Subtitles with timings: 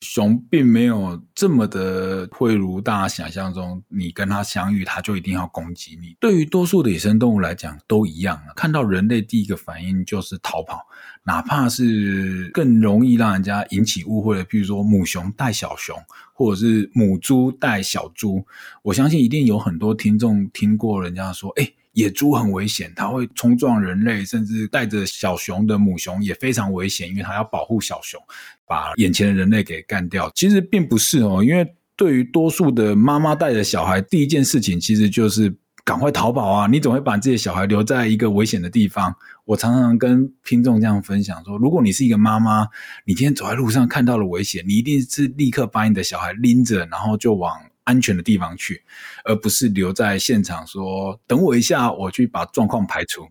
[0.00, 6.16] 熊并没有这么的会如大家想象中，你跟它相遇，它就一定要攻击你。
[6.18, 8.52] 对于多数的野生动物来讲，都一样啊。
[8.56, 10.80] 看到人类，第一个反应就是逃跑，
[11.24, 15.94] 哪怕是更容易让人家引起误会的，譬如说母熊带小熊，
[16.32, 18.44] 或者是母猪带小猪。
[18.82, 28.18] 我相信一定有很多听众听过人家说，诶野猪很危险，它会冲撞人类，甚至带着小熊的母熊也非常危险，因为它要保护小熊，
[28.66, 30.30] 把眼前的人类给干掉。
[30.34, 35.54] 其实并不是哦，因为对于多数的妈妈带着小孩，第一件事情其实就是
[35.84, 36.66] 赶快逃跑啊！
[36.66, 39.14] 你总会把自己的小孩留在一个危险的地方。
[39.44, 42.66] 我常常跟听众这样分享说，如果你是一个妈妈，
[43.04, 48.82] 你今天走在路上看到了危险，你一定是立刻把你的小孩拎着，然后就往安全的地方去，
[49.24, 53.26] 而不是留在现场说：“等我一下，我去把状况排除。”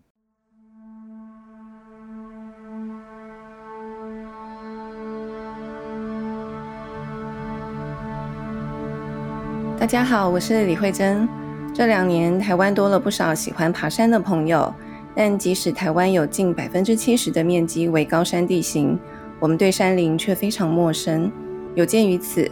[9.78, 11.26] 大家好，我是李慧珍。
[11.74, 14.74] 这两年，台湾多了不少喜欢爬山的朋友，
[15.14, 18.98] 但即使台湾有近百分之七十的面积为高山地形，
[19.38, 21.32] 我们对山林却非常陌生。
[21.74, 22.50] 有鉴于此，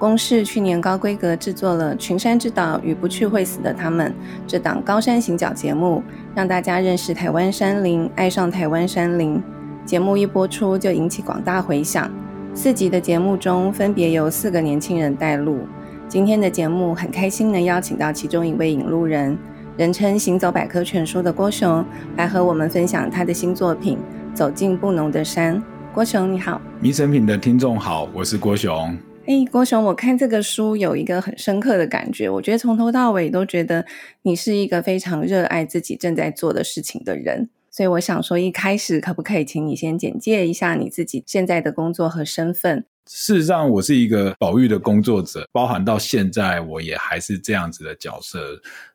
[0.00, 4.10] 公视去年高规格制作了《群山之岛与不去会死的他们》
[4.46, 6.02] 这档高山行脚节目，
[6.34, 9.42] 让大家认识台湾山林，爱上台湾山林。
[9.84, 12.10] 节目一播出就引起广大回响。
[12.54, 15.66] 四集的节目中，分别由四个年轻人带路。
[16.08, 19.36] 今天的节目很开心能邀请到其中一位引路人，
[19.76, 21.84] 人称“行走百科全书”的郭熊，
[22.16, 23.98] 来和我们分享他的新作品
[24.34, 25.56] 《走进布农的山》。
[25.92, 28.96] 郭熊你好，迷神品的听众好，我是郭熊。
[29.30, 33.86] 哎，郭雄，我看这个书有一个很深刻的感觉，我觉得从头到尾都觉得
[34.22, 42.84] 你是一个非常热爱自己正在做的事情的人，所以我想说，一开始可不可以请你先简介一下你自己现在的工作和身份？
[43.12, 48.38] 事实上，我是一个保育的工作者，包含到现在，我也还是这样子的角色。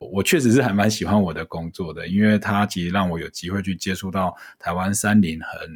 [0.00, 5.70] 我确实是还蛮喜欢我的工作的，因为它其实让我有机会去接触到台湾山林很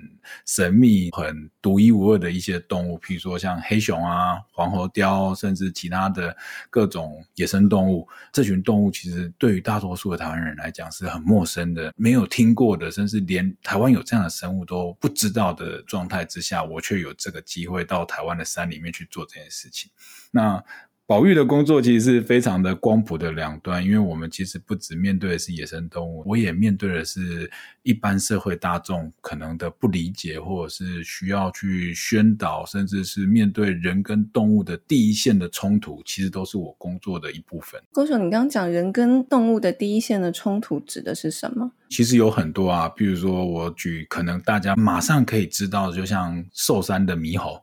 [0.46, 6.34] 神秘、很独一无二的一些动物，譬如说像黑熊啊、黄喉貂，甚至其他的
[6.70, 8.08] 各种野生动物。
[8.32, 18.29] 这群动物其实对于大多数的台湾人来讲是很陌生的，没有听过的，甚至连台湾有这样的生物都不知道的状态之下，我却有这个机会到台湾。
[18.36, 19.90] 的山里面去做这件事情，
[20.30, 20.62] 那
[21.06, 27.50] 保育的工作其实是非常的光谱的两端，因为我们其实不只面对的是野生动物，我也面对的是
[27.82, 37.82] 一般社会大众可能的不理解，或者是需要去宣导，甚至是面对人跟动物的第一线的冲突，其实都是我工作的一部分。
[37.90, 41.72] 郭熊，你刚刚讲人跟动物的第一线的冲突指的是什么？
[41.90, 47.60] 其实有很多啊，比如说我举可能大家马上可以知道，就像寿山的猕猴。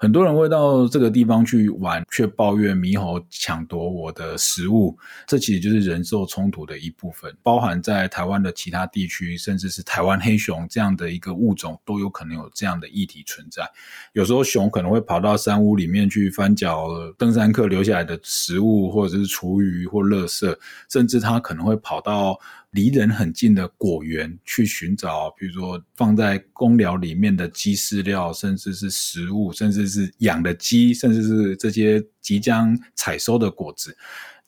[0.00, 4.96] 很多人会到这个地方去玩，却抱怨猕猴抢夺我的食物。
[5.26, 13.68] 这其实就是人兽冲突的一部分，包含在台湾的其他地区，甚至是台湾黑熊这样的一个物种，都有可能有这样的议题存在。
[14.12, 20.56] 有时候熊可能会跑到山屋里面去翻搅登山客留下来的食物，或者是厨余或垃圾，
[20.88, 22.38] 甚至它可能会跑到
[22.72, 33.96] 离人很近的果园去寻找，比如说放在公寮里面的鸡饲料，甚至是食物，甚至是养的鸡，甚至是这些即将采收的果子。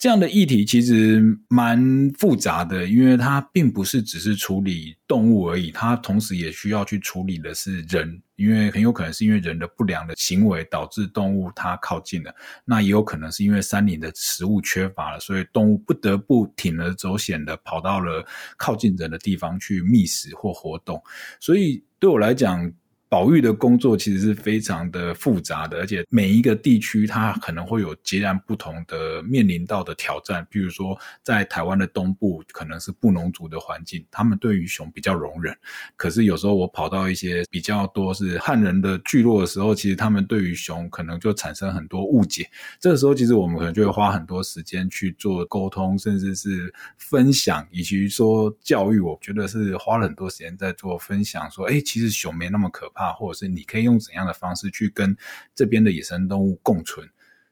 [0.00, 12.34] 这样的议题其实蛮复杂的，因为它并不是只是处理动物而已，它同时也需要去处理的是人，因为很有可能是因为人的不良的行为导致动物它靠近了，
[12.65, 18.25] 那也有可能是因为山林的食物缺乏了，所以动物不得不铤而走险的跑到了
[18.56, 20.99] 靠近人的地方去觅食或活动，
[21.39, 22.72] 所以对我来讲。
[23.10, 30.47] 保育的工作其实是非常的复杂的，而且每一个地区它可能会有截然不同的面临到的挑战。
[30.48, 35.53] 比如说，在台湾的东部可能是布农族的环境，他们对于熊比较容忍。
[35.97, 42.48] 可是有时候我跑到一些比较多是汉人的聚落的时候，其实他们对于熊可能就产生很多误解。
[42.78, 49.01] 这个时候，其实我们可能就会花很多时间去做沟通，甚至是分享，以及说教育。
[49.01, 53.00] 我觉得是花了很多时间在做分享，说，哎，其实熊没那么可怕。
[53.01, 55.17] 啊，或者是你可以用怎样的方式去跟
[55.55, 57.09] 这边的野生动物共存，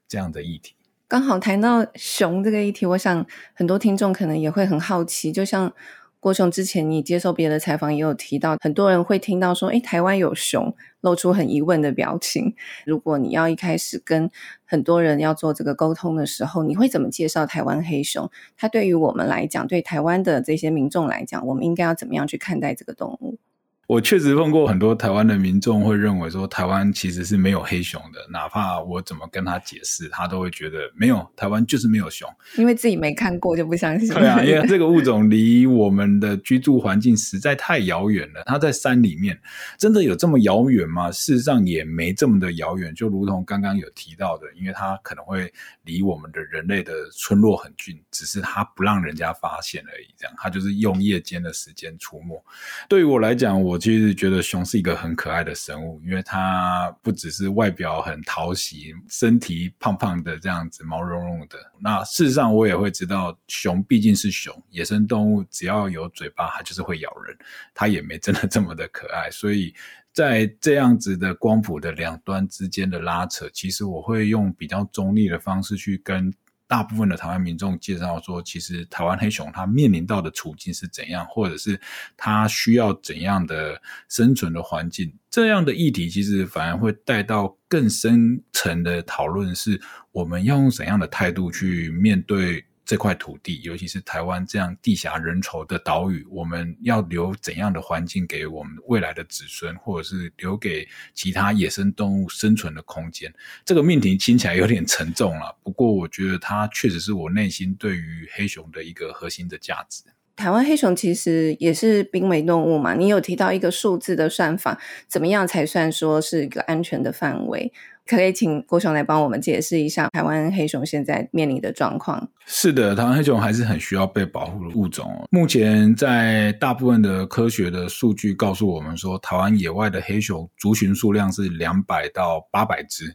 [0.07, 0.75] 这样的议题。
[1.07, 3.25] 刚好谈到熊这个议题，我想
[3.55, 5.31] 很多听众可能也会很好奇。
[5.31, 5.73] 就像
[6.19, 12.53] 郭雄之前你接受别的采访也有提到，很多人会听到说，诶，台湾有熊，露出很疑问的表情。
[12.85, 14.29] 如果你要一开始跟
[14.65, 18.29] 很多人要做这个沟通的时候，你会怎么介绍台湾黑熊？
[18.55, 23.39] 它对于我们来讲，对台湾的这些民众来讲，我们应该要怎么样去看待这个动物？
[23.89, 34.07] 我确实碰过很多台湾的民众会认为说，台湾其实是没有黑熊的，哪怕我怎么跟他解释，他都会觉得没有，台湾就是没有熊，因为自己没看过就不相信。
[34.09, 38.43] 对啊， 因为这个物种离我们的居住环境实在太遥远了。
[38.45, 39.35] 它在山里面，
[39.79, 41.11] 真的有这么遥远吗？
[41.11, 45.51] 事实上也没这么的遥远，就如同刚刚有提到的，因为它可能会
[45.85, 50.05] 离我们的人类的村落很近，只是它不让人家发现而已。
[50.15, 52.39] 这样，它就是用夜间的时间出没。
[52.87, 61.57] 对于我来讲，我其实觉得熊是一个很可爱的生物，因为它不只是外表很讨喜，身体胖胖的这样子，毛茸茸的。
[61.79, 67.37] 那事实上，我也会知道，熊毕竟是熊，野生动物，只要有嘴巴，它就是会咬人。
[67.73, 69.73] 它也没真的这么的可爱，所以
[70.11, 76.33] 在这样子的光谱的两端之间的拉扯，其实我会用比较中立的方式去跟
[76.69, 81.81] 大部分的台湾民众介绍说，其实台湾黑熊它面临到的处境是怎样，或者是
[82.15, 89.81] 它需要怎样的生存的环境，这样的议题其实反而会带到更深层的讨论，是
[90.11, 103.31] 我们要用怎样的态度去面对这块土地，尤其是台湾这样地狭人稠的岛屿，我们要留怎样的环境给我们未来的子孙，或者是留给其他野生动物生存的空间？
[103.63, 110.01] 这个命题听起来有点沉重了，不过我觉得它确实是我内心对于黑熊的一个核心的价值。
[110.39, 117.73] 台湾黑熊其实也是濒危动物嘛，你有提到一个数字的算法，怎么样才算说是一个安全的范围？
[118.07, 122.29] 可以请郭雄来帮我们解释一下台湾黑熊现在面临的状况。
[122.45, 125.27] 是的，台湾黑熊还是很需要被保护的物种。
[125.29, 133.13] 目前在大部分的科学的数据告诉我们说，台湾野外的黑熊族群数量是两百到八百只。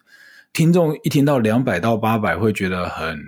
[0.52, 3.18] 听众一听到两百到八百，会觉得很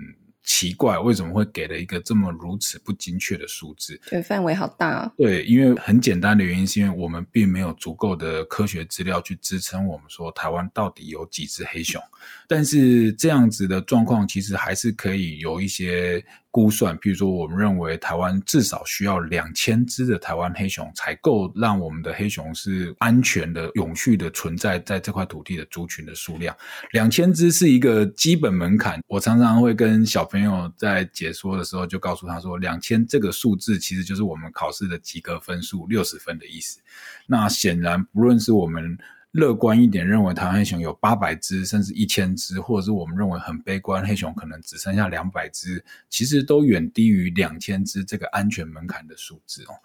[0.47, 3.99] 奇怪，为什么会给了一个这么如此不精确的数字？
[4.09, 5.11] 对，范围好大哦。
[5.17, 12.01] 对，因为很简单的原因是因为我们并没有足够的科学资料去支撑我们说台湾到底有几只黑熊。
[12.47, 16.25] 但是这样子的状况其实还是可以有一些。
[16.57, 26.57] 估算，譬如说，我们认为台湾至少需要两千只的台湾黑熊，才够让我们的黑熊是安全的、永续的存在在这块土地的族群的数量。
[26.93, 28.99] 两千只是一个基本门槛。
[29.05, 36.79] 我常常会跟小朋友在解说的时候，就告诉他说，两千这个数字其实就是我们考试的及格分数六十分的意思。
[37.27, 38.97] 那显然，不论是我们。
[39.37, 49.75] 乐观一点，认为台湾黑熊有八百只，甚至一千只，或者是我们认为很悲观，黑熊可能只剩下两百只，其实都远低于两千只这个安全门槛的数字哦。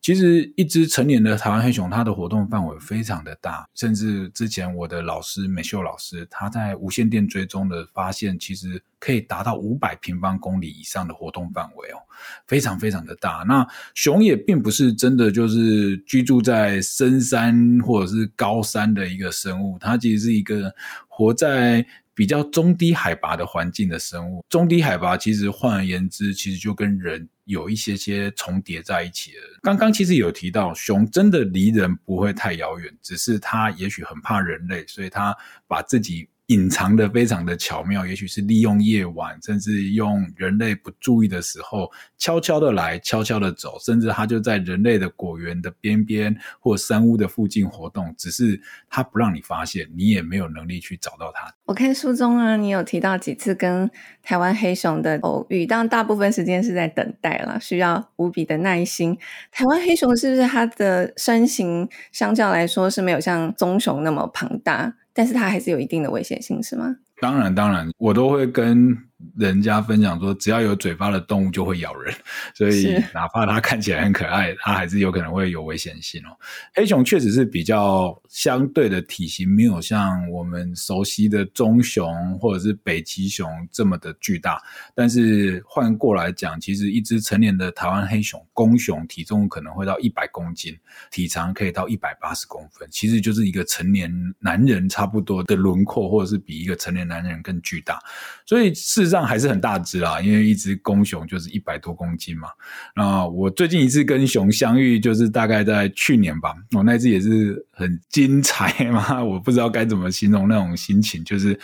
[0.00, 8.82] 其实，一只成年的台湾黑熊，它的活动范围非常的大，甚至之前我的老师美秀老师，他在无线电追踪的发现，其实。
[9.02, 11.98] 可以达到五百平方公里以上的活动范围哦，
[12.46, 13.44] 非常非常的大。
[13.48, 13.66] 那
[13.96, 20.72] 熊也并不是真的就是居住在深山或者是高山的一个生物，它其实是一个
[21.08, 21.84] 活在
[22.14, 24.44] 比较中低海拔的环境的生物。
[24.48, 29.58] 中低海拔其实换而言之，其实就跟人有一些些重叠在一起了。
[29.62, 36.28] 刚刚其实有提到，熊真的离人不会太遥远，只是它也许很怕人类，所以它把自己。
[36.46, 48.60] 隐藏的非常的巧妙，也许是利用夜晚，甚至用人类不注意的时候，悄悄的来，悄悄的走，甚至它就在人类的果园的边边或山屋的附近活动，只是
[48.90, 51.54] 它不让你发现，你也没有能力去找到它。
[51.64, 53.90] 我看书中啊，你有提到几次跟
[54.22, 59.16] 台湾黑熊的偶遇，当然大部分时间是在等待啦，需要无比的耐心。
[59.50, 64.96] 台湾黑熊是不是它的身形相较来说是没有像棕熊那么庞大？
[65.14, 66.96] 但是它还是有一定的危险性，是吗？
[67.20, 68.96] 当然，当然，我都会跟
[69.36, 72.14] 人家分享说，只要有嘴巴的动物就会咬人，
[72.54, 76.36] 所以哪怕它看起来很可爱，它还是有可能会有危险性哦。
[76.74, 84.60] 黑熊确实是比较相对的体型，没有像我们熟悉的棕熊或者是北极熊这么的巨大。
[84.94, 90.76] 但是换过来讲，其实一只成年的台湾黑熊公熊体重可能会到一百公斤，
[91.10, 97.98] 体长可以到一百八十公分，其实就是一个成年男人差不多的轮廓，或者是比一个成年男人更巨大。
[98.44, 102.48] 所以事实上还是很大只啦，因为一只公熊就是一百多公斤嘛。
[102.96, 106.54] 那我最近一次跟熊相遇，就是大概在去年吧。
[106.72, 111.58] 我那次也是很精彩嘛， 我不知道该怎么形容那种心情，就是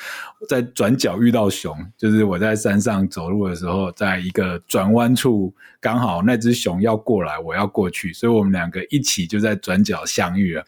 [0.48, 10.64] 在转角遇到熊，就是我在山上走路的时候，在一个转弯处，刚好那只熊要过来，我要过去，所以我们两个一起就在转角相遇了。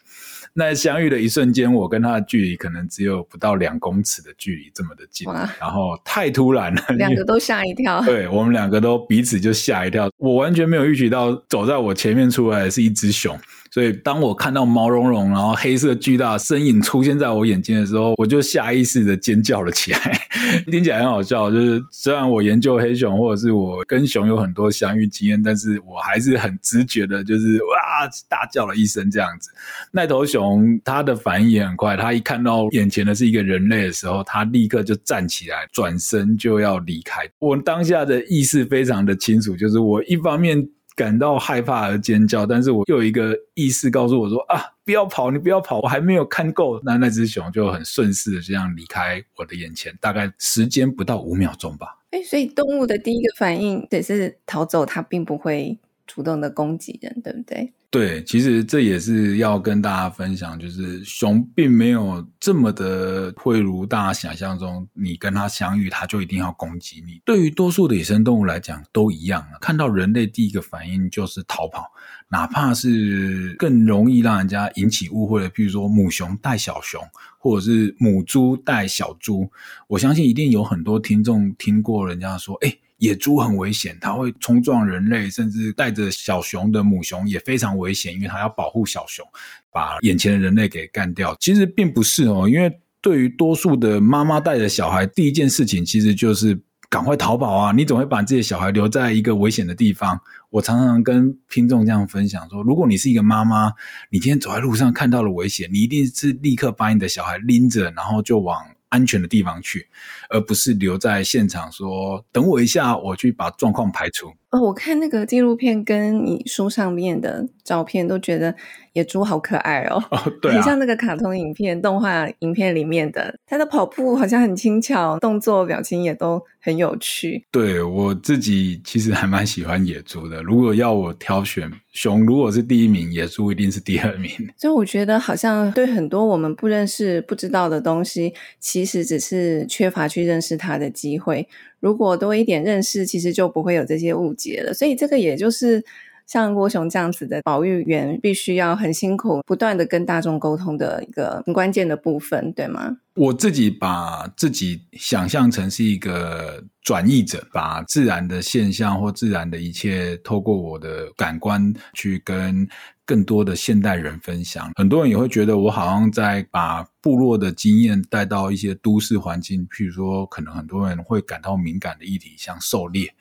[0.55, 5.27] 那相遇的一瞬间，我跟他的距离可能只有不到两公尺的距离，这么的近。
[5.27, 8.01] 哇然后太突然了，两个都吓一跳。
[8.01, 13.39] 对，我们两个都彼此就吓一跳，我完全没有预期到走在我前面出来的是一只熊。
[13.73, 20.19] 所以，当我看到毛茸茸、然后黑色巨大身影出现在我眼前的时候，我就下意识的尖叫了起来。
[20.69, 29.49] 听起来很好笑，就是虽然我研究黑熊，或者是我跟熊有很多相遇经验，但是我还是很直觉的，就是哇，大叫了一声这样子。
[29.89, 37.21] 那头熊它的反应也很快，它一看到眼前的是一个人类的时候，它立刻就站起来，转身就要离开。
[37.39, 40.67] 我当下的意识非常的清楚，就是我一方面。
[41.01, 51.97] 感到害怕而尖叫，但是我又有一个意识告诉我说：“啊，不要跑，你不要跑，我还没有看够。”那那只熊就很顺势的这样离开我的眼前，大概时间不到五秒钟吧。
[52.11, 57.73] 哎，所以动物的第一个反应只是逃走，它并不会主动的攻击人，对不对？
[57.91, 67.21] 对，其实这也是要跟大家分享，就是熊并没有这么的会如大家想象中，你跟它相遇，它就一定要攻击你。
[67.25, 69.45] 对于多数的野生动物来讲，都一样。
[69.59, 71.91] 看到人类第一个反应就是逃跑，
[72.29, 77.05] 哪怕是更容易让人家引起误会的，譬如说母熊带小熊，
[77.37, 79.51] 或者是母猪带小猪，
[79.89, 82.73] 我相信一定有很多听众听过人家说，哎。
[83.01, 89.25] 野猪很危险，它会冲撞人类，甚至带着小熊的母熊也非常危险，因为它要保护小熊，
[89.71, 91.35] 把眼前的人类给干掉。
[91.39, 96.55] 其实并不是哦，因为对于多数的妈妈带着小孩，第一件事情其实就是
[96.91, 97.71] 赶快逃跑啊！
[97.71, 100.19] 你总会把自己的小孩留在一个危险的地方。
[100.51, 103.71] 我常常跟听众这样分享说，如果你是一个妈妈，
[104.11, 109.89] 你今天走在路上看到了危险，你一定是立刻把你的小孩拎着，然后就往安全的地方去，
[110.29, 114.31] 而不是留在现场说等我一下，我去把状况排除。
[114.51, 118.53] 哦，我看那个纪录片跟你书上面的照片，都觉得
[118.91, 120.03] 野猪好可爱哦。
[120.11, 127.45] 哦，对 啊，很像那个卡通影片、动画影片里面的，它的跑步好像很轻巧，动作表情也都很有趣。
[127.49, 130.43] 对，我自己其实还蛮喜欢野猪的。
[130.43, 134.29] 如果要我挑选，熊如果是第一名，野猪一定是第二名。
[134.59, 141.47] 所以我觉得，好像对很多我们不认识、不知道的东西，其实只是缺乏去认识它的机会。
[141.81, 144.73] 如果多一点认识，其实就不会有这些误解了。
[144.73, 145.83] 所以这个也就是
[146.31, 152.95] 像郭雄这样子的保育员，必须要很辛苦，不断的跟大众沟通的一个很关键的部分，对吗？
[153.15, 162.65] 我自己把自己想象成是一个转译者，把自然的现象或自然的一切，透过我的感官去跟
[163.05, 173.13] 更多的现代人分享，很多人也会觉得我好像在把部落的经验带到一些都市环境，譬如说，可能很多人会感到敏感的议题，像狩猎。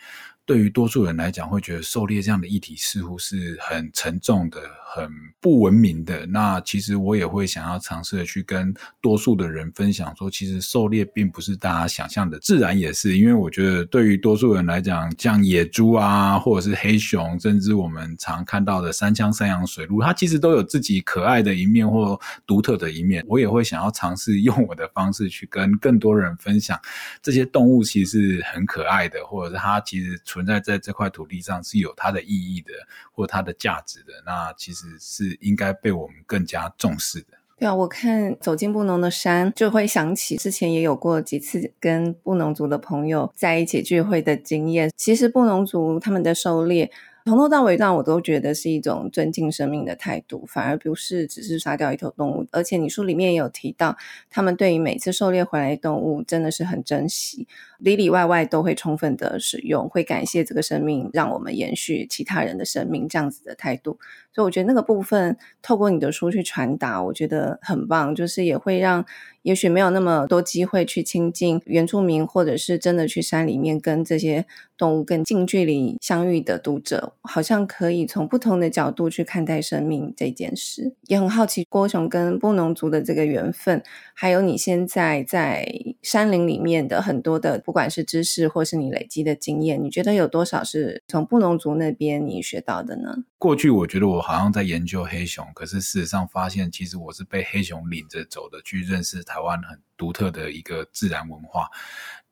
[0.51, 4.61] 对于多数人来讲，会觉得狩猎这样的议题似乎是很沉重的、
[4.93, 5.09] 很
[5.41, 6.27] 不文明的。
[6.27, 13.17] 那其实我也会想要尝试的去跟多数的人分享说，其实狩猎并不是大家想象的，自然也是。
[13.17, 23.25] 因为我觉得对于多数人来讲，像野猪啊，或者是黑熊，甚至我们常看到的三枪三羊、水鹿，它其实都有自己可爱的一面或独特的一面。
[23.29, 26.79] 我也会想要尝试用我的方式去跟更多人分享，
[27.23, 32.73] 这些动物其实是很可爱的，或者是它其实存在在这块土地上是有它的意义的，
[33.13, 37.39] 或它的价值的，那其实是应该被我们更加重视的。
[37.59, 44.91] 对啊，我看走进布农的山，就会想起之前也有过几次跟布农族的朋友在一起聚会的经验。
[44.97, 46.91] 其实布农族他们的狩猎，
[47.27, 52.47] 从头到尾让我都觉得是一种尊敬生命的态度，反而不是只是杀掉一头动物。
[52.51, 53.95] 而且你书里面也有提到，
[54.31, 57.47] 他们对于每次狩猎回来的动物真的是很珍惜。
[57.81, 63.99] 里里外外都会充分的使用，会感谢这个生命，让我们延续其他人的生命，这样子的态度。
[64.33, 69.05] 所以我觉得那个部分透过你的书去传达，我觉得很棒，就是也会让
[69.43, 74.47] 也许没有那么多机会去亲近原住民，或者是真的去山里面跟这些
[74.79, 80.95] 动物更近距离相遇的读者，好像可以从不同的角度去看待生命这件事。
[81.09, 83.83] 也很好奇郭雄跟布农族的这个缘分，
[84.15, 85.67] 还有你现在在
[86.03, 87.61] 山林里面的很多的。
[87.71, 93.15] 不管是知识或是你累积的经验，你觉得有多少是从布农族那边你学到的呢？
[93.39, 101.69] 过去我觉得我好像在研究黑熊，可是事实上发现，其实我是被黑熊领着走的，去认识台湾很独特的一个自然文化。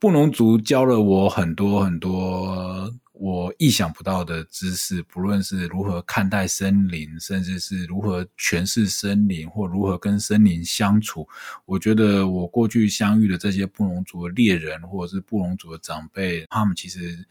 [0.01, 2.93] 布农族教了我很多很多。
[3.21, 11.29] 我意想不到的知识，不论是如何看待森林，甚至是如何诠释森林，或如何跟森林相处，
[11.65, 17.27] 我觉得我过去相遇的这些布隆族的猎人，或者是布隆族的长辈，他们其实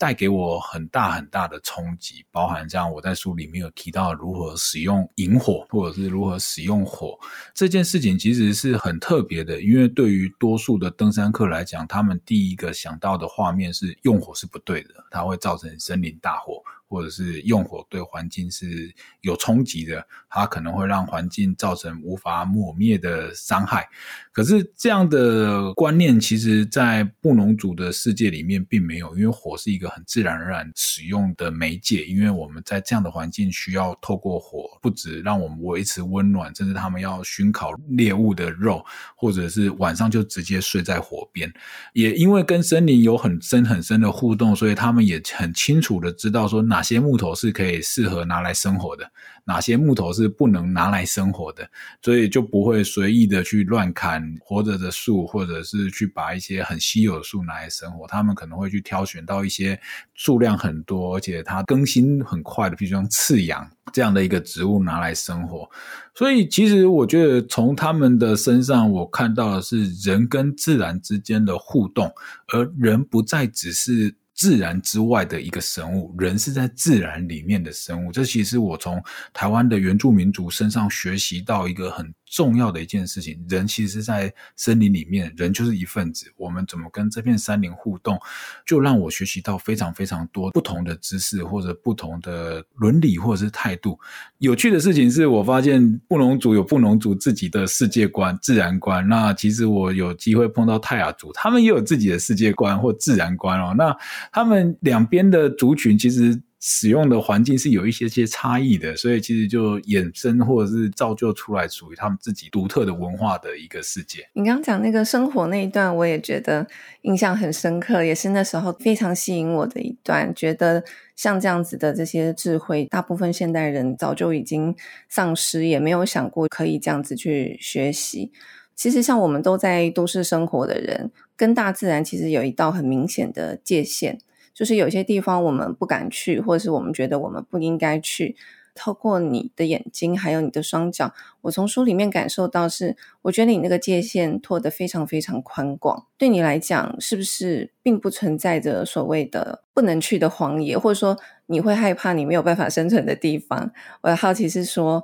[0.00, 7.18] 带给我很大很大的冲击，包含这样我在书里面有提到如何使用引火，或者是如何使用火
[7.54, 16.62] 这件事情，其实是很特别的，因为对于多数的登山客来讲，他们第一个想到的画面是用火是不对的，它会造成森林大火。
[16.90, 23.88] 或者是用火对环境是有冲击的，它可能会让环境造成无法抹灭的伤害。
[24.32, 32.04] 可是这样的观念，其实在布农族的世界里面并没有，因为火是一个很自然而然使用的媒介。
[32.04, 41.52] 因为我们在这样的环境需要透过火，不止让我们维持温暖，甚至他们要熏烤猎物的肉，或者是晚上就直接睡在火边。
[41.92, 46.79] 也因为跟森林有很深很深的互动，所以他们也很清楚的知道说哪。
[46.80, 49.12] 哪些木头是可以适合拿来生火的，
[49.44, 51.68] 哪些木头是不能拿来生火的，
[52.00, 58.06] 所以就不会随意的去乱砍活着的树，或者是去把一些很稀有的树拿来生火。
[58.06, 59.78] 他们可能会去挑选到一些
[60.14, 65.68] 数量很多，而且它更新很快的，比如说赤杨这样的一个植物拿来生火。
[66.14, 72.10] 所以，其实我觉得从他们的身上，我看到的是人跟自然之间的互动，
[72.54, 74.14] 而人不再只是。
[74.40, 78.10] 自然之外的一个生物，人是在自然里面的生物。
[78.10, 78.98] 这其实我从
[79.34, 86.32] 台湾的原住民族身上学习到一个很重要的一件事情，人其实，在森林里面，人就是一份子。
[86.38, 88.18] 我们怎么跟这片山林互动，
[88.64, 94.00] 就让我学习到非常非常多不同的知识，或者不同的伦理，或者是态度。
[94.38, 99.06] 有趣的事情是我发现布农族有布农族自己的世界观、自然观。
[99.06, 103.74] 那其实我有机会碰到泰雅族，他们也有自己的世界观或自然观哦。
[103.76, 103.94] 那
[104.32, 106.42] 他们两边的族群其实。
[106.62, 114.28] 使用的环境是有一些些差异的，所以其实就衍生或者是造就出来属于他们自己独特的文化的一个世界。
[114.34, 116.66] 你刚刚讲那个生活那一段，我也觉得
[117.00, 120.34] 印象很深刻，也是那时候非常吸引我的一段。
[120.34, 120.84] 觉得
[121.16, 124.76] 像这样子的这些智慧，大部分现代人早就已经
[125.08, 128.32] 丧失，也没有想过可以这样子去学习。
[128.76, 134.18] 其实像我们都在都市生活的人，跟大自然其实有一道很明显的界限。
[134.52, 138.36] 就是有些地方我们不敢去，或者是我们觉得我们不应该去。
[138.74, 146.06] 透过你的眼睛，还有你的双脚，我从书里面感受到是，我觉得你那个界限拓得非常非常宽广。
[146.18, 153.72] 对你来讲，是不是并不存在着所谓的不能去的荒野，或者说你会害怕你没有办法生存的地方？
[154.02, 155.02] 我的好奇是说。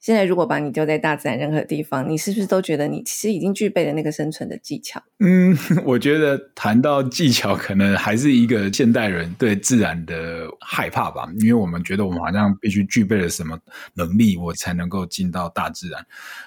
[0.00, 5.02] 现在如果把你丢在大自然任何地方，你是不是都觉得你其实已经具备了那个生存的技巧？
[5.18, 13.58] 嗯， 我觉得谈到技巧，可能还是一个现代人对自然的害怕吧，因为我们觉得我们好像必须具备了什么
[13.94, 16.06] 能力，我才能够进到大自然。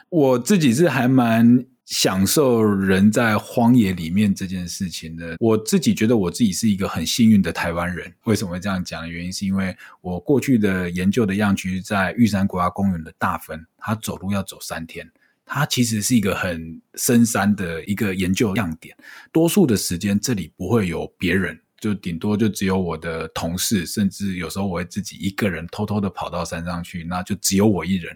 [0.09, 1.65] 我自己是还蛮。
[1.91, 8.09] 享受人在荒野里面这件事情呢，我自己觉得我自己是一个很幸运的台湾人。
[8.23, 15.05] 为什么会这样讲的原因，是因为我过去的研究的样区在玉山国家公园的大分，它走路要走三天，
[15.45, 18.95] 它其实是一个很深山的一个研究样点。
[19.33, 21.59] 多数的时间这里不会有别人。
[21.81, 28.15] 就顶多就只有我的同事，甚至有时候我会自己一个人偷偷的跑到山上去，那就只有我一人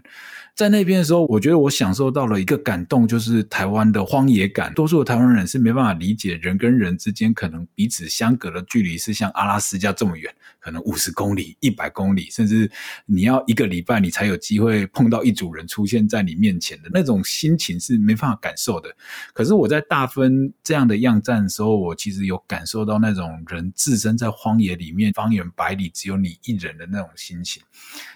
[0.54, 4.71] 在那边的时候，我觉得我享受到了一个感动，就是台湾的荒野感。
[4.75, 10.32] 多数台湾人是没办法理解人跟人之间可能彼此相隔的距离是像阿拉斯加这么远，
[10.65, 12.69] 可能五十公里、一百公里，甚至
[13.06, 18.89] 你要一个礼拜你才有机会碰到一组人出现在你面前的那种心情是没办法感受的。
[19.34, 23.36] 可是我在大分这样的样站的时候，我其实有感受到那种。
[23.47, 27.62] 人置身在荒野里面，方圆百里只有你一人的那种心情，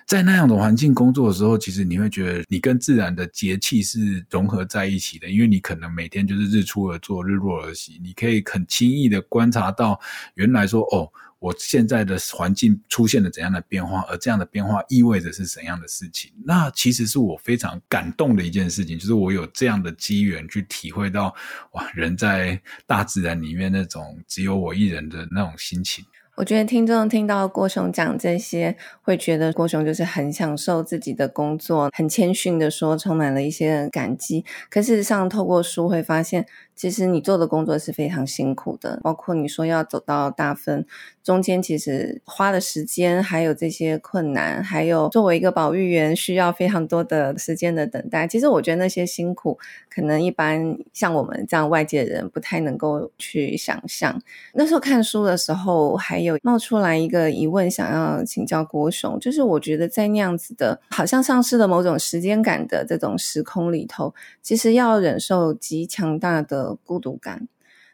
[0.07, 9.99] 在那样的环境工作的时候，其实你会觉得你跟自然的节气是融合在一起的，因为你可能每天就是日出而作，日落而息，你可以很轻易的观察到，
[10.35, 11.11] 原来说哦。
[11.39, 16.31] 我现在的环境出现了怎样的变化，而这样的变化意味着是怎样的事情？
[16.45, 21.33] 那其实是我非常感动的一件事情，就是我有这样的机缘去体会到，
[21.71, 26.03] 哇，人在大自然里面那种只有我一人的那种心情。
[26.39, 34.45] 我觉得听众听到郭雄讲这些，会觉得郭雄就是很享受自己的工作，很谦逊的说，充满了一些感激。
[34.69, 36.45] 可事实上，透过书会发现，
[36.77, 40.85] 其实你做的工作是非常辛苦的，包括你说要走到大分，
[41.21, 48.25] 中间其实花的时间，还有这些困难，还有作为一个保育员需要非常多的时间的等待。
[48.25, 49.59] 其实我觉得那些辛苦，
[49.93, 54.17] 可能一般像我们这样外界的人不太能够去想象。
[54.53, 66.69] 那时候看书的时候，还有有冒出来一个疑问，想要请教郭雄，就是我觉得在那样子的，好像丧失了某种时间感的这种时空里头，其实要忍受极强大的。
[66.85, 67.47] 孤独感，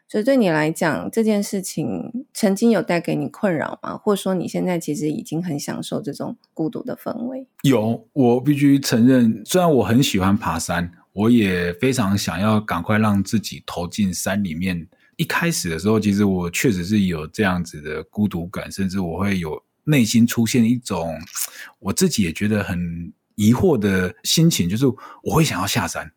[0.08, 3.96] 所以对你来讲，这件事情曾经有带给你困扰吗？
[3.96, 7.46] 或者说你现在其实已经很享受这种孤独的氛围？
[7.62, 14.86] 有，我必须承认，虽然我很喜欢爬山，我也非常想要赶快让自己投进山里面。
[15.16, 21.14] 一开始的时候，其实我确实是有这样子的孤独感，甚至我会有内心出现一种
[21.78, 24.86] 我自己也觉得很疑惑的心情，就是
[25.22, 26.10] 我会想要下山，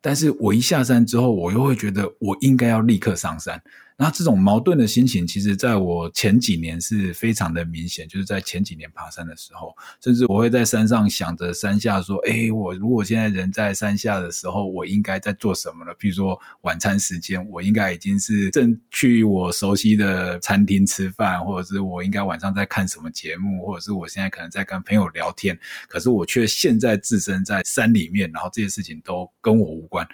[0.00, 3.62] 但是我一下山之后，我又会觉得我应该要立刻上山。
[4.02, 8.08] 那这种矛盾的心情，其实在我前几年是非常的明显。
[8.08, 15.92] 就是在前几年爬山的时候，甚至我会在山上想着山下说：“哎，我如果现在人在山下的时候，我应该在做什么呢？
[16.00, 25.56] 比如说晚餐时间，我应该已经是正去我熟悉的餐厅吃饭，或者是我应该晚上在看什么节目，或者是我现在可能在跟朋友聊天。
[25.86, 30.04] 可是我却现在置身在山里面，然后这些事情都跟我无关。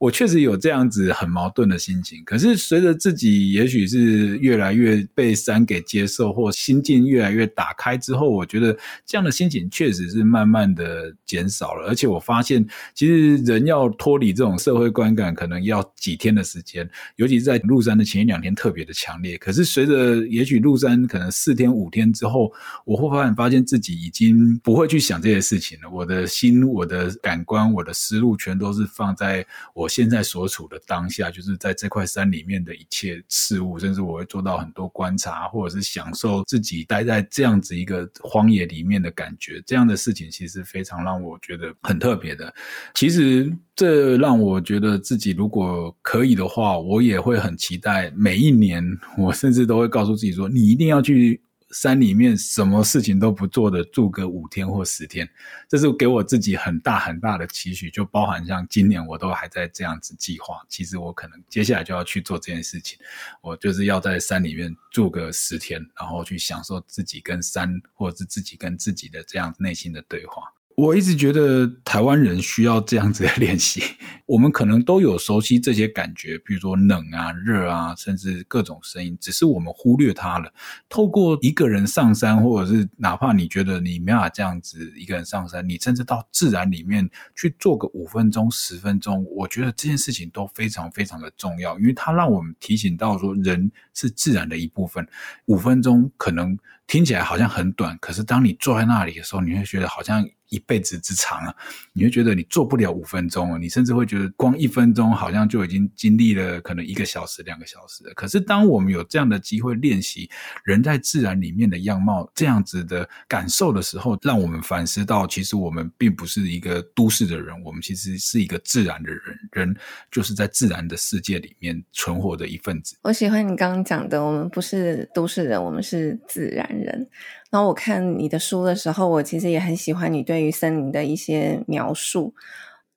[0.00, 2.24] 我确实有这样子很矛盾的心情。
[2.24, 3.35] 可是随着自己。
[3.52, 11.86] 也许是越来越被山给接受，或心境越来越打开之后，我觉得这样的心情确实是慢慢的减少了。
[11.88, 19.36] 而且我发现，其实人要脱离这种社会观感，可能要几天的时间，尤其是在入山的前一两天特别的强烈。
[19.38, 22.52] 可是随着也许入山可能四天五天之后，
[22.84, 25.90] 我会发现发现自己已经不会去想这些事情了。
[25.90, 33.15] 我的心、我的感官、我的思路，全都是放在我现在所处的当下，就是在这块山里面的一切。
[33.28, 39.62] 事物，甚至我会做到很多观察，或者是享受自己待在这样子一个荒野里面的感觉。
[39.66, 42.52] 这样的事情其实非常让我觉得很特别的。
[42.94, 48.84] 其实这让我觉得自己如果可以的话，我也会很期待每一年，
[49.16, 51.40] 我甚至都会告诉自己说：“你一定要去。”
[51.78, 55.28] 山里面什么事情都不做的住个五天或十天，
[55.68, 60.64] 这是给我自己很大很大的期许，就包含像今年我都还在这样子计划。
[60.70, 62.98] 其实我可能接下来就要去做这件事情，
[63.42, 70.50] 我就是要在山里面住个十天，然后去享受自己跟山或者是自己跟自己的这样内心的对话。
[70.76, 73.82] 我一直觉得台湾人需要这样子的练习。
[74.26, 80.52] 我们可能都有熟悉这些感觉，比如说冷啊、热啊，甚至各种声音，只是我们忽略它了。
[80.88, 95.08] 透过一个人上山，或者是哪怕你觉得你没法这样子一个人上山，你甚至到自然里面去做个五分钟、十分钟，我觉得这件事情都非常非常的重要，因为它让我们提醒到说，人是自然的一部分。
[95.46, 100.26] 五分钟可能听起来好像很短，可是当你坐在那里的时候，你会觉得好像。
[100.48, 101.52] 一辈子之长啊，
[101.92, 108.14] 你会觉得你做不了五分钟啊，你甚至会觉得光一分钟好像就已经经历了可能一个小时、两个小时了。
[108.14, 110.30] 可是当我们有这样的机会练习
[110.62, 119.15] 人在自然里面的样貌，这样子的感受的时候，让我们反思到，其实我们并不是一个都市的人，我们其实是一个自然的人。
[119.60, 119.76] 人
[120.10, 122.96] 就是在自然的世界里面存活的一份子。
[123.02, 127.08] 我喜欢你刚刚讲的，我们不是都市人，我们是自然人。
[127.50, 132.34] 然后我看你的书的时候，我其实也很喜欢你对于森林的一些描述。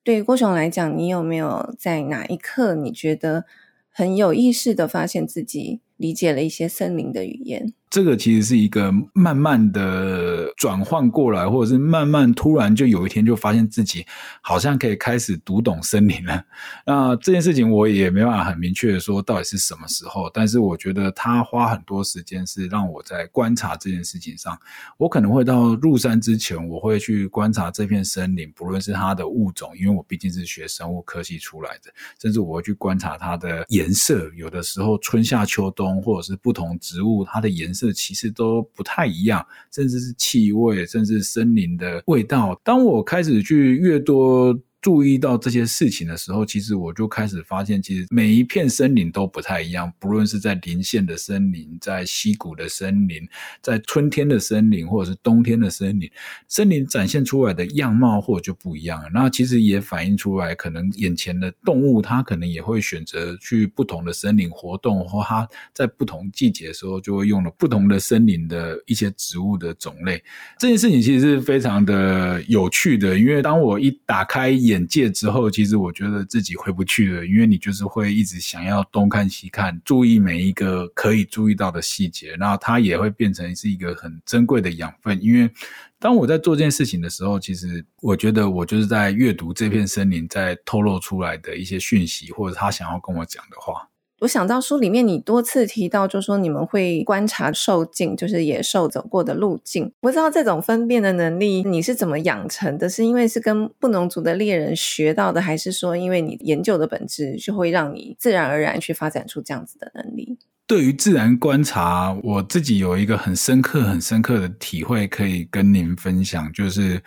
[0.04, 3.46] 对于郭雄来讲，你有没有在哪一刻你觉得
[3.90, 7.74] 很有意识的发现自己理解了一些森林的语言？
[7.90, 14.06] 这个其实是一个慢慢的转换过来，或者是慢慢突然就有一天就发现自己
[14.42, 16.44] 好像可以开始读懂森林了。
[16.86, 24.56] 那这件事情我也没办法很明确的说到底是什么时候，但是我觉得他花很多时间是让我在观察这件事情上。
[24.98, 34.30] 我可能会到入山之前，我会去观察这片森林，不论是它的物种，因为我毕竟是学生物科技出来的，甚至我会去观察它的颜色。
[34.36, 37.79] 有的时候春夏秋冬，或者是不同植物它的颜色。
[37.80, 42.60] 这其实都不太一样，甚至是气味，甚至森林的味道。
[42.64, 44.60] 当我开始去越多。
[44.82, 49.92] 注意到这些事情的时候，其实我就开始发现，其实每一片森林都不太一样。
[50.00, 53.28] 不论是在林线的森林，在溪谷的森林，
[53.62, 56.10] 在春天的森林，或者是冬天的森林，
[56.48, 59.04] 森林展现出来的样貌或就不一样。
[59.14, 70.24] 那其实也反映出来，可能眼前的动物它可能也会选择去不同的森林活动，或它在不同季节的时候就会用了不同的森林的一些植物的种类。
[70.58, 74.50] 这件事情其实是非常的有趣的，因为当我一打开。
[74.70, 85.22] 眼界之后，其实我觉得自己回不去了，因为你就是会一直想要东看西看，注意每一个可以注意到的细节，然后它也会变成是一个很珍贵的养分。
[85.22, 85.52] 因为
[86.00, 93.90] 当我在做这件事情的时候，其实我觉得我就是在阅读这片森林在透露出来的一些讯息，或者他想要跟我讲的话。
[94.20, 99.92] 我想到书里面你多次提到，就是说你们会观察兽径，就是野兽走过的路径。
[100.02, 102.90] 不知道这种分辨的能力你是怎么养成的？
[102.90, 110.38] 是因为是跟布农族的猎人学到的，还是说因为你研究的本质就会让你自然而然去发展出这样子的能力？
[110.68, 116.52] 对于自然观察，我自己有一个很深刻、很深刻的体会，可以跟您分享。
[116.54, 117.02] 就是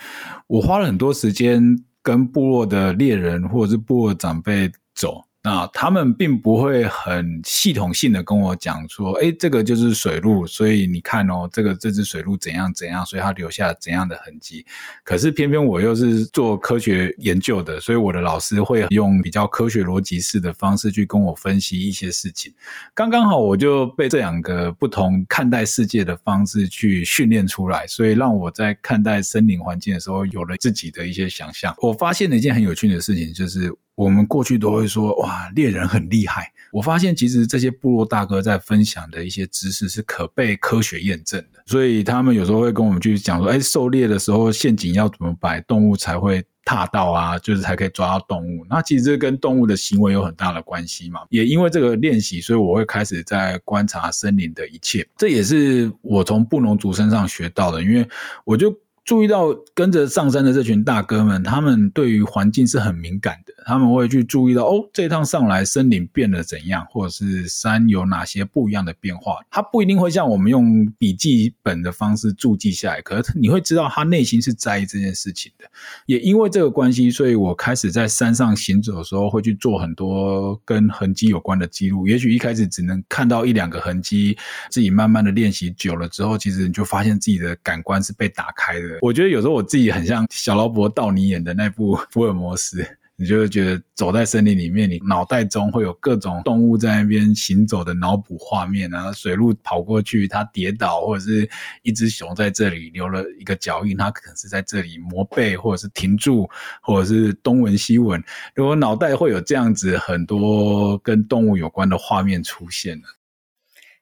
[0.49, 1.63] 我花了很多时间
[2.03, 5.23] 跟部落的猎人或者是部落长辈走。
[5.45, 14.65] 那他们并不会很系统性的跟我讲说，诶，这个就是水路，所以你看哦，这个这只水路怎样怎样，所以它留下怎样的痕迹。
[15.03, 22.55] 可是偏偏我又是做科学研究的，所以我的老师会用比较科学逻辑式的方式去跟我分析一些事情。
[22.95, 31.75] 刚刚好，我就被这两个不同看待世界的方式去训练出来，所以让我在看待森林环境的时候有了自己的一些想象。
[31.79, 33.75] 我发现了一件很有趣的事情，就是。
[33.95, 36.51] 我们过去都会说，哇，猎人很厉害。
[36.73, 48.65] 我发现其实这些部落大哥在分享的一些知识是可被科学验证的，所以他们有时候会跟我们去讲说，哎，狩猎的时候陷阱要怎么摆，动物才会踏到啊，就是才可以抓到动物。
[48.71, 51.21] 那其实这跟动物的行为有很大的关系嘛。
[51.29, 55.07] 也因为这个练习，所以我会开始在观察森林的一切。
[55.19, 58.09] 这也是我从布农族身上学到的，因为
[58.45, 58.75] 我就。
[59.05, 63.53] 注意到跟着上山的这群大哥们，他们对于环境是很敏感的。
[63.67, 69.39] 他们会去注意到，哦，这趟上来森林变了怎样，或者是山有哪些不一样的变化。
[69.51, 75.65] 他不一定会像我们用笔记本的方式注记下来，可是你会知道他内心是在意这件事情的。
[76.07, 82.07] 也因为这个关系，所以我开始在山上行走的时候，会去做很多跟痕迹有关的记录。
[82.07, 84.37] 也许一开始只能看到一两个痕迹，
[84.71, 88.92] 自己慢慢的练习久了之后，其实你就发现自己的感官是被打开的。
[89.01, 92.85] 我觉得有时候我自己很像小劳勃道尼演的那部福尔摩斯，
[93.17, 101.49] 你就会觉得走在森林里面，你脑袋中会有各种动物在那边行走的脑补画面，然后水路跑过去，它跌倒，或者是
[101.83, 106.49] 一只熊在这里留了一个脚印，它可能是在这里磨背，或者是停住，
[106.81, 108.23] 或者是东闻西闻。
[108.55, 113.01] 如果脑袋会有这样子很多跟动物有关的画面出现。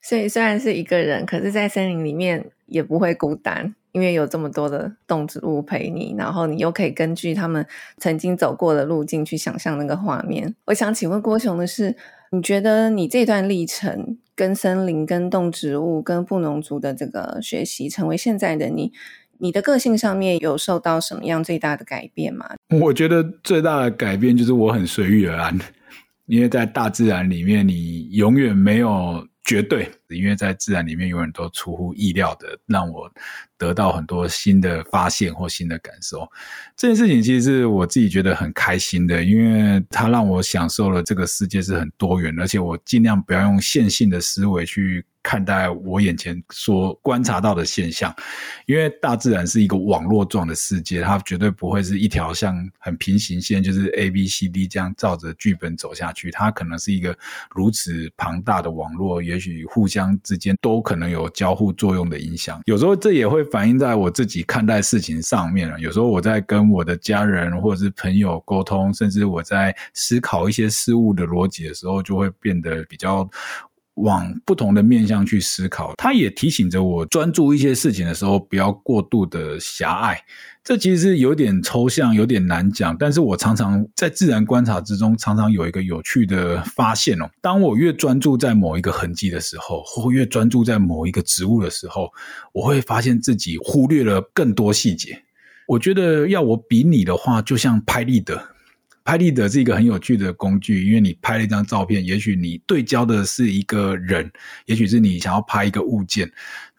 [0.02, 3.74] 所以虽然是一个人，可是在森林里面也不会孤单。
[3.92, 7.66] 因为有这么多的动植物陪你，然后你又可以根据他们
[7.98, 10.54] 曾经走过的路径去想象那个画面。
[10.66, 11.96] 我想请问郭熊的是，
[12.32, 18.92] 你觉得你这段历程跟森林、跟动植物、跟布农族的这个学习，成为现在的你，
[19.38, 22.50] 你的个性上面有受到什么样最大的改变吗？
[22.80, 25.58] 我觉得最大的改变就是我很随遇而安，
[26.26, 33.10] 因为在大自然里面，你永远没有绝对，因为在自然里面有很多出乎意料的让我。
[33.60, 36.26] 得到很多新的发现或新的感受，
[36.78, 48.16] 这件事情其实是我自己觉得很开心的，因为它让我享受了这个世界是很多元，而且我尽量不要用线性的思维去看待我眼前所观察到的现象，
[48.64, 57.14] 因为大自然是一个网络状的世界，它绝对不会是一条像很平行线，就是 A B C D 这样照着剧本走下去，它可能是一个
[57.50, 63.40] 如此庞大的网络，也许互相之间都可能有交互作用的影响，有时候这也会。
[63.50, 65.80] 反映在我自己看待事情上面了。
[65.80, 73.28] 有时候我在跟我的家人或者是朋友沟通，甚至我在思考一些事物的逻辑的时候，就会变得比较
[74.00, 75.94] 往不同的面向去思考。
[75.96, 80.20] 它也提醒着我，专注一些事情的时候，不要过度的狭隘。
[80.62, 82.94] 这其实是有点抽象，有点难讲。
[82.98, 87.28] 但是我常常在自然观察之中，常常有一个有趣的发现哦。
[87.40, 92.12] 当我越专注在某一个痕迹的时候，或越专注在某一个植物的时候，
[92.52, 95.22] 我会发现自己忽略了更多细节。
[95.66, 98.40] 我觉得要我比拟的话，就像拍立得。
[99.04, 104.30] 拍立得是一个很有趣的工具，因为你拍了一张照片，也许你对焦的是一个人，
[104.66, 106.30] 也许是你想要拍一个物件。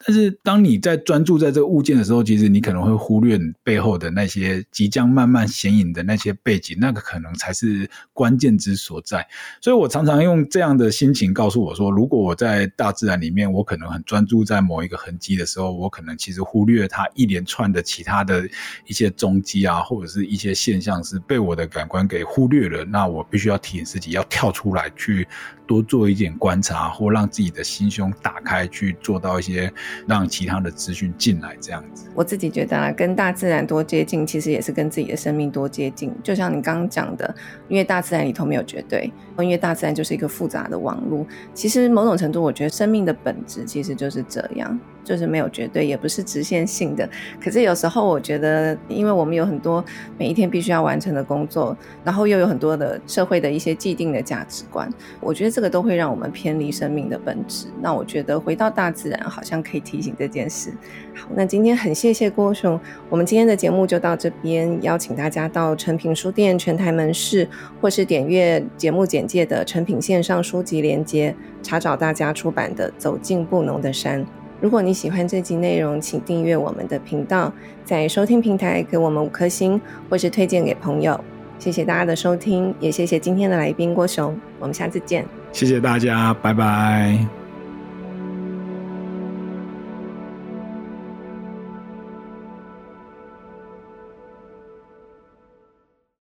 [0.04, 9.26] 但是，当你在专注在这个物件的时候，其实你可能会忽略背后的那些即将慢慢显影的那些背景，那个可能才是关键之所在。
[9.60, 18.48] 所以我常常用这样的心情告诉我说，如果我在大自然里面，我可能很专注在某一个痕迹的时候，我可能其实忽略它一连串的其他的
[18.86, 22.84] 一些踪迹啊，或者是一些现象是被我的感官给忽略了。
[22.84, 25.28] 那我必须要提醒自己，要跳出来去
[25.72, 29.72] 多做一点观察，或让自己的心胸打开，去做到一些。
[30.06, 32.06] 让其他的资讯进来，这样子。
[32.14, 36.12] 我自己觉得啊，跟大自然多接近，其实也是跟自己的生命多接近。
[36.22, 37.34] 就像你刚刚讲的，
[37.68, 41.24] 因为大自然里头没有绝对，因为大自然就是一个复杂的网络。
[41.54, 44.78] 其实某种程度，我觉得生命的本质其实就是这样。
[45.04, 47.08] 就是没有绝对，也不是直线性的。
[47.42, 49.84] 可是有时候我觉得，因为我们有很多
[50.18, 54.88] 每一天必须要完成的工作，然后又有很多的社会的一些既定的价值观，
[55.20, 57.66] 我觉得这个都会让我们偏离生命的本质。
[57.80, 60.72] 那我觉得回到大自然，好像可以提醒这件事。
[61.14, 62.78] 好，那今天很谢谢郭熊，
[63.10, 67.48] 我们今天的节目就到这边，邀请大家到诚品书店全台门市，
[67.80, 74.24] 或是点阅节目简介的诚品线上书籍连接，查找大家出版的《走进布农的山》。
[74.62, 77.52] 如果你喜欢这集内容，请订阅我们的频道，
[77.84, 81.18] 在收听平台给我们五颗星，或是推荐给朋友。
[81.58, 84.32] 谢谢大家的收听，也谢谢今天的来宾郭雄。
[84.60, 85.26] 我们下次见。
[85.52, 87.41] 谢谢大家，拜拜。